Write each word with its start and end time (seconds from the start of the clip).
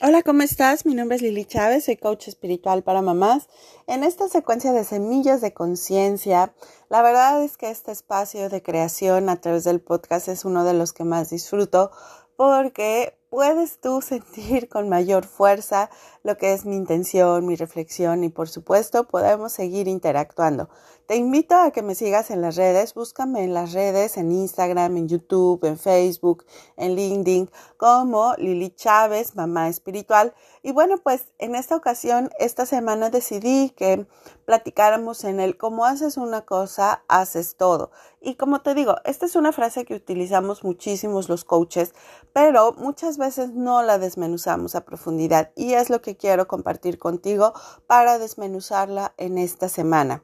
Hola, 0.00 0.22
¿cómo 0.22 0.42
estás? 0.42 0.86
Mi 0.86 0.94
nombre 0.94 1.16
es 1.16 1.22
Lili 1.22 1.44
Chávez, 1.44 1.86
soy 1.86 1.96
coach 1.96 2.28
espiritual 2.28 2.84
para 2.84 3.02
mamás. 3.02 3.48
En 3.88 4.04
esta 4.04 4.28
secuencia 4.28 4.70
de 4.70 4.84
semillas 4.84 5.40
de 5.40 5.52
conciencia, 5.52 6.54
la 6.88 7.02
verdad 7.02 7.42
es 7.42 7.56
que 7.56 7.68
este 7.68 7.90
espacio 7.90 8.48
de 8.48 8.62
creación 8.62 9.28
a 9.28 9.40
través 9.40 9.64
del 9.64 9.80
podcast 9.80 10.28
es 10.28 10.44
uno 10.44 10.62
de 10.62 10.74
los 10.74 10.92
que 10.92 11.02
más 11.02 11.30
disfruto 11.30 11.90
porque 12.36 13.17
puedes 13.30 13.80
tú 13.80 14.00
sentir 14.02 14.68
con 14.68 14.88
mayor 14.88 15.24
fuerza 15.24 15.90
lo 16.22 16.36
que 16.36 16.52
es 16.52 16.64
mi 16.64 16.76
intención, 16.76 17.46
mi 17.46 17.56
reflexión 17.56 18.24
y 18.24 18.28
por 18.28 18.48
supuesto 18.48 19.04
podemos 19.04 19.52
seguir 19.52 19.88
interactuando. 19.88 20.68
Te 21.08 21.16
invito 21.16 21.56
a 21.56 21.70
que 21.70 21.80
me 21.80 21.94
sigas 21.94 22.30
en 22.30 22.42
las 22.42 22.56
redes, 22.56 22.92
búscame 22.92 23.42
en 23.42 23.54
las 23.54 23.72
redes, 23.72 24.18
en 24.18 24.30
Instagram, 24.30 24.98
en 24.98 25.08
YouTube, 25.08 25.64
en 25.64 25.78
Facebook, 25.78 26.44
en 26.76 26.96
LinkedIn, 26.96 27.50
como 27.78 28.34
Lili 28.36 28.68
Chávez, 28.68 29.34
mamá 29.34 29.70
espiritual. 29.70 30.34
Y 30.62 30.72
bueno, 30.72 30.98
pues 30.98 31.28
en 31.38 31.54
esta 31.54 31.76
ocasión, 31.76 32.28
esta 32.38 32.66
semana 32.66 33.08
decidí 33.08 33.70
que 33.70 34.06
platicáramos 34.44 35.24
en 35.24 35.40
el 35.40 35.56
cómo 35.56 35.86
haces 35.86 36.18
una 36.18 36.42
cosa, 36.42 37.02
haces 37.08 37.56
todo. 37.56 37.90
Y 38.20 38.34
como 38.34 38.60
te 38.60 38.74
digo, 38.74 38.96
esta 39.04 39.26
es 39.26 39.36
una 39.36 39.52
frase 39.52 39.84
que 39.84 39.94
utilizamos 39.94 40.64
muchísimos 40.64 41.28
los 41.28 41.44
coaches, 41.44 41.94
pero 42.34 42.72
muchas 42.72 43.16
veces 43.18 43.50
no 43.50 43.82
la 43.82 43.98
desmenuzamos 43.98 44.74
a 44.74 44.86
profundidad 44.86 45.50
y 45.54 45.74
es 45.74 45.90
lo 45.90 46.00
que 46.00 46.16
quiero 46.16 46.48
compartir 46.48 46.98
contigo 46.98 47.52
para 47.86 48.18
desmenuzarla 48.18 49.12
en 49.18 49.36
esta 49.36 49.68
semana. 49.68 50.22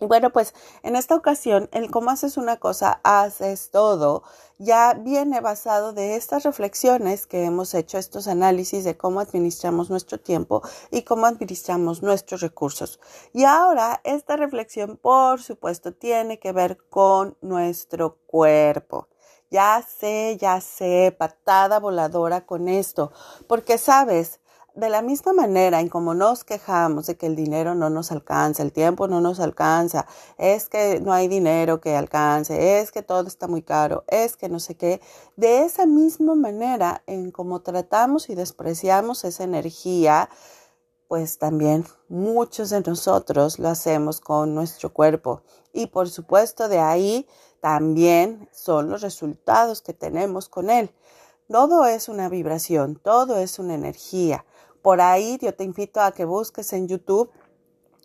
Y 0.00 0.06
bueno, 0.06 0.30
pues 0.30 0.54
en 0.82 0.96
esta 0.96 1.14
ocasión, 1.14 1.68
el 1.72 1.90
cómo 1.90 2.10
haces 2.10 2.36
una 2.36 2.58
cosa, 2.58 3.00
haces 3.04 3.70
todo, 3.70 4.24
ya 4.58 4.94
viene 4.94 5.40
basado 5.40 5.92
de 5.92 6.16
estas 6.16 6.42
reflexiones 6.42 7.26
que 7.26 7.44
hemos 7.44 7.74
hecho, 7.74 7.98
estos 7.98 8.26
análisis 8.26 8.84
de 8.84 8.96
cómo 8.96 9.20
administramos 9.20 9.90
nuestro 9.90 10.18
tiempo 10.18 10.62
y 10.90 11.02
cómo 11.02 11.26
administramos 11.26 12.02
nuestros 12.02 12.40
recursos. 12.40 12.98
Y 13.32 13.44
ahora 13.44 14.00
esta 14.04 14.36
reflexión, 14.36 14.96
por 14.96 15.40
supuesto, 15.40 15.92
tiene 15.92 16.40
que 16.40 16.52
ver 16.52 16.76
con 16.90 17.36
nuestro 17.40 18.18
cuerpo. 18.26 19.08
Ya 19.54 19.86
sé, 19.86 20.36
ya 20.40 20.60
sé, 20.60 21.14
patada 21.16 21.78
voladora 21.78 22.44
con 22.44 22.66
esto, 22.66 23.12
porque 23.46 23.78
sabes, 23.78 24.40
de 24.74 24.88
la 24.88 25.00
misma 25.00 25.32
manera 25.32 25.80
en 25.80 25.88
como 25.88 26.12
nos 26.12 26.42
quejamos 26.42 27.06
de 27.06 27.16
que 27.16 27.26
el 27.26 27.36
dinero 27.36 27.76
no 27.76 27.88
nos 27.88 28.10
alcanza, 28.10 28.64
el 28.64 28.72
tiempo 28.72 29.06
no 29.06 29.20
nos 29.20 29.38
alcanza, 29.38 30.08
es 30.38 30.68
que 30.68 30.98
no 30.98 31.12
hay 31.12 31.28
dinero 31.28 31.80
que 31.80 31.94
alcance, 31.94 32.80
es 32.80 32.90
que 32.90 33.02
todo 33.02 33.28
está 33.28 33.46
muy 33.46 33.62
caro, 33.62 34.02
es 34.08 34.36
que 34.36 34.48
no 34.48 34.58
sé 34.58 34.74
qué, 34.74 35.00
de 35.36 35.62
esa 35.62 35.86
misma 35.86 36.34
manera 36.34 37.04
en 37.06 37.30
como 37.30 37.60
tratamos 37.60 38.30
y 38.30 38.34
despreciamos 38.34 39.22
esa 39.22 39.44
energía, 39.44 40.30
pues 41.06 41.38
también 41.38 41.86
muchos 42.08 42.70
de 42.70 42.80
nosotros 42.80 43.60
lo 43.60 43.68
hacemos 43.68 44.20
con 44.20 44.52
nuestro 44.52 44.92
cuerpo. 44.92 45.42
Y 45.72 45.86
por 45.86 46.10
supuesto 46.10 46.68
de 46.68 46.80
ahí 46.80 47.28
también 47.64 48.46
son 48.52 48.90
los 48.90 49.00
resultados 49.00 49.80
que 49.80 49.94
tenemos 49.94 50.50
con 50.50 50.68
él. 50.68 50.90
Todo 51.50 51.86
es 51.86 52.10
una 52.10 52.28
vibración, 52.28 53.00
todo 53.02 53.38
es 53.38 53.58
una 53.58 53.72
energía. 53.72 54.44
Por 54.82 55.00
ahí 55.00 55.38
yo 55.40 55.54
te 55.54 55.64
invito 55.64 56.02
a 56.02 56.12
que 56.12 56.26
busques 56.26 56.74
en 56.74 56.88
YouTube 56.88 57.30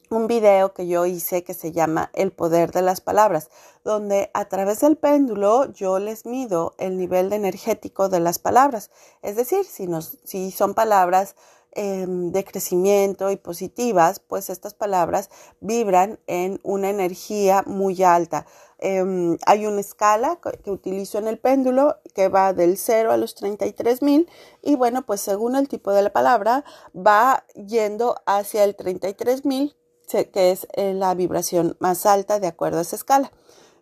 un 0.09 0.27
video 0.27 0.73
que 0.73 0.87
yo 0.87 1.05
hice 1.05 1.43
que 1.43 1.53
se 1.53 1.73
llama 1.73 2.09
El 2.13 2.31
poder 2.31 2.71
de 2.71 2.81
las 2.81 3.01
palabras, 3.01 3.49
donde 3.83 4.31
a 4.33 4.45
través 4.45 4.79
del 4.79 4.95
péndulo 4.95 5.69
yo 5.73 5.99
les 5.99 6.25
mido 6.25 6.73
el 6.77 6.95
nivel 6.95 7.33
energético 7.33 8.07
de 8.07 8.21
las 8.21 8.39
palabras. 8.39 8.91
Es 9.21 9.35
decir, 9.35 9.65
si, 9.65 9.89
si 10.23 10.51
son 10.51 10.73
palabras 10.73 11.35
em, 11.71 12.31
de 12.31 12.43
crecimiento 12.43 13.31
y 13.31 13.35
positivas, 13.37 14.19
pues 14.19 14.49
estas 14.49 14.73
palabras 14.73 15.29
vibran 15.59 16.19
en 16.27 16.59
una 16.63 16.89
energía 16.89 17.63
muy 17.65 18.03
alta. 18.03 18.45
Em, 18.81 19.37
hay 19.45 19.65
una 19.65 19.81
escala 19.81 20.39
que, 20.41 20.71
utilizo 20.71 21.17
en 21.17 21.27
el 21.27 21.37
péndulo 21.37 21.97
que 22.15 22.29
va 22.29 22.53
del 22.53 22.77
0 22.77 23.11
a 23.11 23.17
los 23.17 23.35
33 23.35 24.01
mil 24.01 24.29
y 24.61 24.75
bueno, 24.75 25.05
pues 25.05 25.19
según 25.19 25.55
el 25.57 25.67
tipo 25.67 25.91
de 25.91 26.01
la 26.01 26.13
palabra 26.13 26.63
va 26.95 27.45
yendo 27.55 28.15
hacia 28.25 28.63
el 28.63 28.75
33 28.75 29.43
mil, 29.43 29.75
que 30.07 30.51
es 30.51 30.67
eh, 30.73 30.93
la 30.93 31.13
vibración 31.13 31.75
más 31.79 32.05
alta 32.05 32.39
de 32.39 32.47
acuerdo 32.47 32.79
a 32.79 32.81
esa 32.83 32.95
escala. 32.95 33.31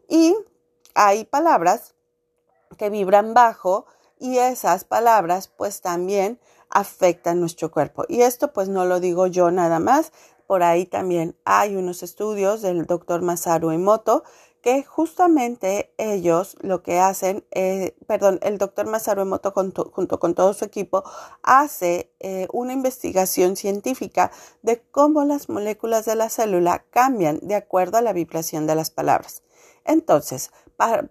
Y 0.10 0.36
hay 0.96 1.26
palabras 1.26 1.94
que 2.78 2.90
vibran 2.90 3.34
bajo 3.36 3.86
y 4.20 4.40
esas 4.40 4.84
palabras 4.84 5.48
pues 5.48 5.82
también 5.82 6.40
afectan 6.70 7.40
nuestro 7.40 7.72
cuerpo. 7.72 8.06
Y 8.08 8.22
esto 8.22 8.54
pues 8.54 8.70
no 8.70 8.86
lo 8.86 9.00
digo 9.00 9.28
yo 9.28 9.52
nada 9.52 9.80
más, 9.80 10.12
por 10.48 10.64
ahí 10.64 10.86
también 10.86 11.36
hay 11.44 11.76
unos 11.76 12.04
estudios 12.04 12.62
del 12.62 12.86
doctor 12.86 13.22
Masaru 13.22 13.72
Emoto 13.72 14.24
que 14.62 14.84
justamente 14.84 15.94
ellos 15.98 16.58
lo 16.62 16.84
que 16.84 17.00
hacen, 17.00 17.46
eh, 17.52 17.96
perdón, 18.08 18.40
el 18.42 18.58
doctor 18.58 18.88
Masaru 18.88 19.22
Emoto 19.22 19.52
junto, 19.52 20.20
con 20.20 20.36
todo 20.36 20.54
su 20.54 20.66
equipo 20.66 21.04
hace 21.44 22.12
eh, 22.20 22.48
una 22.52 22.74
investigación 22.74 23.56
científica 23.56 24.32
de 24.64 24.82
cómo 24.92 25.24
las 25.26 25.48
moléculas 25.50 26.06
de 26.06 26.16
la 26.16 26.30
célula 26.30 26.86
cambian 26.90 27.40
de 27.42 27.56
acuerdo 27.56 27.98
a 27.98 28.02
la 28.02 28.14
vibración 28.14 28.68
de 28.68 28.76
las 28.76 28.90
palabras. 28.90 29.44
Entonces, 29.86 30.52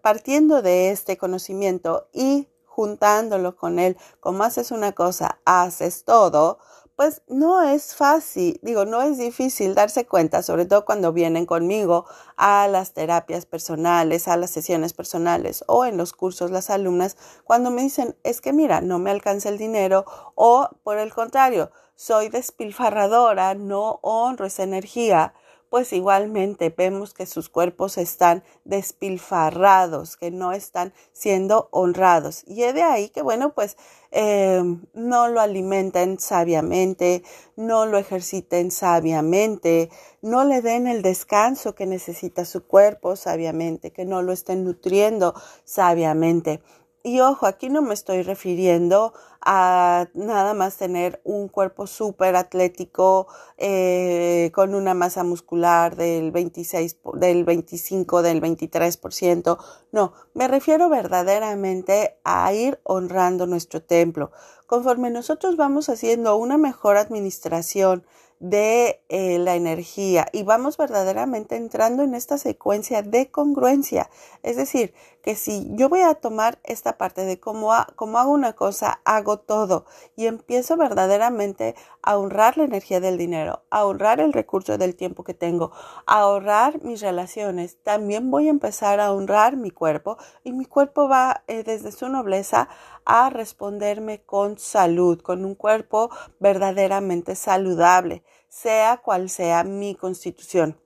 partiendo 0.03 0.61
de 0.62 0.91
este 0.91 1.16
conocimiento 1.16 2.09
y 2.12 2.49
juntándolo 2.77 3.57
con 3.57 3.79
él, 3.79 3.97
como 4.21 4.45
haces 4.45 4.71
una 4.71 4.93
cosa, 4.93 5.39
haces 5.47 6.05
todo, 6.05 6.59
pues 6.95 7.23
no 7.27 7.63
es 7.63 7.95
fácil, 7.95 8.61
digo, 8.63 8.85
no 8.85 9.01
es 9.01 9.17
difícil 9.17 9.75
darse 9.75 10.05
cuenta, 10.05 10.43
sobre 10.43 10.67
todo 10.67 10.85
cuando 10.85 11.15
vienen 11.15 11.47
conmigo 11.47 12.05
a 12.37 12.69
las 12.69 12.93
terapias 12.93 13.47
personales, 13.47 14.29
a 14.29 14.37
las 14.37 14.51
sesiones 14.51 14.93
personales 14.93 15.65
o 15.67 15.87
en 15.87 15.97
los 15.97 16.13
cursos 16.13 16.51
las 16.51 16.69
alumnas, 16.69 17.17
cuando 17.45 17.71
me 17.71 17.81
dicen, 17.81 18.15
es 18.25 18.43
que 18.43 18.53
mira, 18.53 18.83
no 18.83 18.99
me 18.99 19.11
alcanza 19.11 19.49
el 19.49 19.57
dinero 19.57 20.05
o 20.35 20.69
por 20.83 20.99
el 20.99 21.15
contrario, 21.15 21.71
soy 21.95 22.29
despilfarradora, 22.29 23.55
no 23.55 24.01
honro 24.03 24.45
esa 24.45 24.65
energía 24.65 25.33
pues 25.71 25.93
igualmente 25.93 26.72
vemos 26.77 27.12
que 27.12 27.27
sus 27.27 27.49
cuerpos 27.49 27.99
están 27.99 28.43
despilfarrados, 28.65 30.16
que 30.16 30.31
no 30.31 30.53
están 30.53 30.93
siendo 31.12 31.69
honrados. 31.71 32.44
Y 32.47 32.62
es 32.62 32.75
de 32.75 32.82
ahí 32.82 33.09
que, 33.09 33.22
bueno, 33.22 33.53
pues 33.53 33.77
eh, 34.10 34.62
no 34.94 35.28
lo 35.28 35.41
alimenten 35.41 36.19
sabiamente, 36.19 37.22
no 37.56 37.87
lo 37.87 37.99
ejerciten 37.99 38.71
sabiamente, 38.71 39.91
no 40.22 40.44
le 40.44 40.62
den 40.62 40.87
el 40.87 41.03
descanso 41.03 41.75
que 41.75 41.87
necesita 41.87 42.44
su 42.44 42.66
cuerpo 42.66 43.16
sabiamente, 43.16 43.93
que 43.93 44.04
no 44.04 44.22
lo 44.22 44.33
estén 44.33 44.65
nutriendo 44.65 45.34
sabiamente. 45.65 46.62
Y 47.03 47.21
ojo, 47.21 47.47
aquí 47.47 47.69
no 47.69 47.83
me 47.83 47.94
estoy 47.94 48.22
refiriendo 48.22 49.12
a 49.49 50.09
nada 50.15 50.55
más 50.55 50.77
tener 50.77 51.21
un 51.23 51.47
cuerpo 51.47 51.87
súper 51.87 52.34
atlético 52.34 53.29
eh, 53.57 54.51
con 54.53 54.75
una 54.75 54.93
masa 54.93 55.23
muscular 55.23 55.95
del 55.95 56.33
26, 56.33 56.97
del 57.15 57.45
25, 57.45 58.23
del 58.23 58.43
23%. 58.43 59.57
No, 59.93 60.12
me 60.34 60.49
refiero 60.49 60.89
verdaderamente 60.89 62.19
a 62.25 62.53
ir 62.53 62.81
honrando 62.83 63.47
nuestro 63.47 63.81
templo. 63.81 64.33
Conforme 64.67 65.11
nosotros 65.11 65.57
vamos 65.57 65.89
haciendo 65.89 66.37
una 66.37 66.59
mejor 66.59 66.97
administración 66.97 68.05
de 68.39 69.01
eh, 69.09 69.39
la 69.39 69.55
energía 69.55 70.27
y 70.33 70.43
vamos 70.43 70.77
verdaderamente 70.77 71.57
entrando 71.57 72.03
en 72.03 72.15
esta 72.15 72.37
secuencia 72.37 73.03
de 73.03 73.31
congruencia. 73.31 74.11
Es 74.43 74.57
decir, 74.57 74.93
que 75.23 75.37
si 75.37 75.69
yo 75.73 75.89
voy 75.89 76.03
a 76.03 76.15
tomar 76.15 76.59
esta 76.63 76.99
parte 76.99 77.25
de 77.25 77.41
cómo, 77.41 77.73
cómo 77.95 78.19
hago 78.19 78.33
una 78.33 78.53
cosa, 78.53 79.01
hago 79.05 79.36
todo 79.39 79.87
y 80.17 80.27
empiezo 80.27 80.77
verdaderamente 80.77 81.75
a 82.03 82.16
honrar 82.16 82.57
la 82.57 82.65
energía 82.65 83.01
del 83.01 83.19
dinero, 83.19 83.63
a 83.71 83.84
honrar 83.84 84.21
el 84.21 84.33
recurso 84.33 84.78
del 84.78 84.97
tiempo 84.97 85.25
que 85.25 85.34
tengo, 85.34 85.72
a 86.07 86.27
honrar 86.27 86.83
mis 86.83 87.01
relaciones, 87.01 87.83
también 87.83 88.31
voy 88.31 88.49
a 88.49 88.51
empezar 88.51 89.01
a 89.01 89.13
honrar 89.13 89.57
mi 89.57 89.71
cuerpo 89.71 90.19
y 90.45 90.53
mi 90.53 90.65
cuerpo 90.65 91.09
va 91.09 91.45
eh, 91.47 91.63
desde 91.63 91.93
su 91.93 92.09
nobleza 92.09 92.69
a 93.05 93.31
responderme 93.31 94.22
con 94.22 94.59
salud, 94.59 95.21
con 95.21 95.45
un 95.45 95.55
cuerpo 95.55 96.10
verdaderamente 96.41 97.34
saludable 97.34 98.22
sea 98.49 98.97
cual 98.99 99.28
sea 99.28 99.65
mi 99.65 99.95
constitución. 99.95 100.81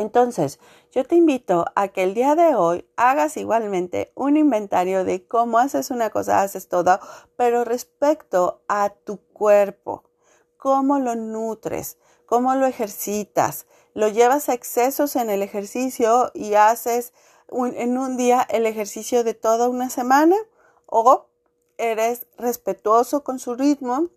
Entonces, 0.00 0.58
yo 0.92 1.04
te 1.04 1.14
invito 1.14 1.66
a 1.74 1.88
que 1.88 2.02
el 2.02 2.14
día 2.14 2.34
de 2.34 2.54
hoy 2.54 2.88
hagas 2.96 3.36
igualmente 3.36 4.12
un 4.14 4.38
inventario 4.38 5.04
de 5.04 5.26
cómo 5.26 5.58
haces 5.58 5.90
una 5.90 6.08
cosa, 6.08 6.40
haces 6.40 6.68
todo, 6.68 6.98
pero 7.36 7.64
respecto 7.64 8.62
a 8.66 8.94
tu 9.04 9.18
cuerpo, 9.18 10.04
cómo 10.56 10.98
lo 11.00 11.16
nutres, 11.16 11.98
cómo 12.24 12.54
lo 12.54 12.64
ejercitas, 12.64 13.66
lo 13.92 14.08
llevas 14.08 14.48
a 14.48 14.54
excesos 14.54 15.16
en 15.16 15.28
el 15.28 15.42
ejercicio 15.42 16.30
y 16.32 16.54
haces 16.54 17.12
en 17.50 17.98
un 17.98 18.16
día 18.16 18.40
el 18.48 18.64
ejercicio 18.64 19.22
de 19.22 19.34
toda 19.34 19.68
una 19.68 19.90
semana 19.90 20.36
o 20.86 21.26
eres 21.76 22.26
respetuoso 22.38 23.22
con 23.22 23.38
su 23.38 23.54
ritmo 23.54 24.08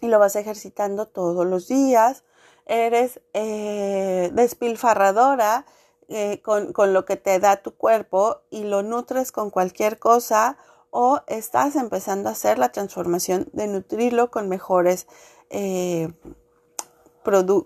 y 0.00 0.08
lo 0.08 0.18
vas 0.18 0.36
ejercitando 0.36 1.06
todos 1.06 1.44
los 1.44 1.68
días. 1.68 2.24
Eres 2.66 3.20
eh, 3.32 4.30
despilfarradora 4.32 5.66
eh, 6.08 6.40
con, 6.42 6.72
con 6.72 6.92
lo 6.92 7.04
que 7.04 7.16
te 7.16 7.38
da 7.40 7.56
tu 7.62 7.76
cuerpo 7.76 8.42
y 8.50 8.64
lo 8.64 8.82
nutres 8.82 9.32
con 9.32 9.50
cualquier 9.50 9.98
cosa 9.98 10.56
o 10.90 11.20
estás 11.26 11.76
empezando 11.76 12.28
a 12.28 12.32
hacer 12.32 12.58
la 12.58 12.70
transformación 12.70 13.48
de 13.52 13.66
nutrirlo 13.66 14.30
con 14.30 14.48
mejores 14.48 15.06
eh, 15.50 16.08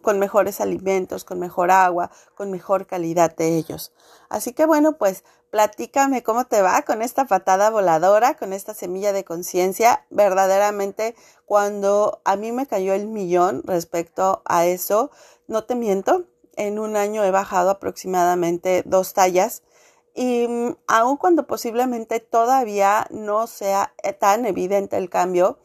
con 0.01 0.19
mejores 0.19 0.61
alimentos, 0.61 1.25
con 1.25 1.39
mejor 1.39 1.71
agua, 1.71 2.11
con 2.35 2.51
mejor 2.51 2.87
calidad 2.87 3.35
de 3.37 3.57
ellos. 3.57 3.93
Así 4.29 4.53
que 4.53 4.67
bueno, 4.67 4.97
pues 4.99 5.25
platícame 5.51 6.23
cómo 6.23 6.47
te 6.47 6.63
va 6.63 6.83
con 6.83 7.03
esta 7.03 7.27
patada 7.27 7.71
voladora, 7.71 8.37
con 8.37 8.53
esta 8.53 8.75
semilla 8.75 9.13
de 9.13 9.25
conciencia. 9.25 10.07
Verdaderamente, 10.11 11.15
cuando 11.45 12.21
a 12.25 12.37
mí 12.37 12.53
me 12.53 12.67
cayó 12.67 12.95
el 12.95 13.07
millón 13.07 13.63
respecto 13.65 14.43
a 14.45 14.67
eso, 14.67 15.11
no 15.47 15.65
te 15.65 15.75
miento, 15.75 16.27
en 16.57 16.79
un 16.79 16.97
año 16.97 17.25
he 17.25 17.31
bajado 17.31 17.71
aproximadamente 17.71 18.83
dos 18.87 19.15
tallas. 19.15 19.63
Y 20.15 20.47
mm, 20.49 20.77
aun 20.87 21.17
cuando 21.17 21.47
posiblemente 21.47 22.21
todavía 22.21 23.07
no 23.11 23.47
sea 23.47 23.93
tan 24.19 24.47
evidente 24.47 24.97
el 24.97 25.09
cambio, 25.09 25.59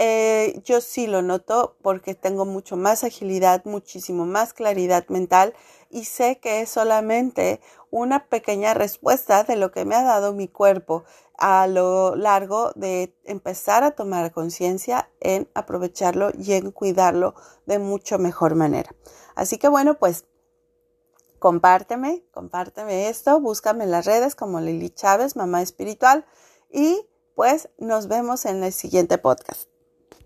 eh, 0.00 0.62
yo 0.64 0.80
sí 0.80 1.08
lo 1.08 1.22
noto 1.22 1.76
porque 1.82 2.14
tengo 2.14 2.44
mucho 2.44 2.76
más 2.76 3.02
agilidad, 3.02 3.64
muchísimo 3.64 4.26
más 4.26 4.52
claridad 4.52 5.08
mental 5.08 5.54
y 5.90 6.04
sé 6.04 6.38
que 6.38 6.60
es 6.60 6.68
solamente 6.68 7.60
una 7.90 8.28
pequeña 8.28 8.74
respuesta 8.74 9.42
de 9.42 9.56
lo 9.56 9.72
que 9.72 9.84
me 9.84 9.96
ha 9.96 10.04
dado 10.04 10.32
mi 10.32 10.46
cuerpo 10.46 11.02
a 11.36 11.66
lo 11.66 12.14
largo 12.14 12.70
de 12.76 13.12
empezar 13.24 13.82
a 13.82 13.90
tomar 13.90 14.30
conciencia 14.30 15.10
en 15.18 15.48
aprovecharlo 15.54 16.30
y 16.38 16.52
en 16.52 16.70
cuidarlo 16.70 17.34
de 17.66 17.80
mucho 17.80 18.20
mejor 18.20 18.54
manera. 18.54 18.94
Así 19.34 19.58
que 19.58 19.66
bueno, 19.66 19.98
pues 19.98 20.26
compárteme, 21.40 22.22
compárteme 22.30 23.08
esto, 23.08 23.40
búscame 23.40 23.82
en 23.82 23.90
las 23.90 24.06
redes 24.06 24.36
como 24.36 24.60
Lili 24.60 24.90
Chávez, 24.90 25.34
mamá 25.34 25.60
espiritual 25.60 26.24
y 26.70 27.04
pues 27.34 27.68
nos 27.78 28.06
vemos 28.06 28.44
en 28.44 28.62
el 28.62 28.72
siguiente 28.72 29.18
podcast. 29.18 29.77